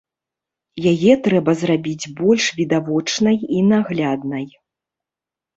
Яе 0.91 1.13
трэба 1.27 1.51
зрабіць 1.61 2.11
больш 2.21 2.43
відавочнай 2.63 3.37
і 3.59 3.63
нагляднай. 3.71 4.45